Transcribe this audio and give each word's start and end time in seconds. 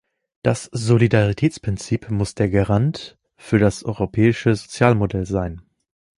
Das 0.41 0.63
Solidaritätsprinzip 0.71 2.09
muss 2.09 2.33
der 2.33 2.49
Garant 2.49 3.19
für 3.35 3.59
das 3.59 3.83
europäische 3.85 4.55
Sozialmodell 4.55 5.27
sein. 5.27 5.61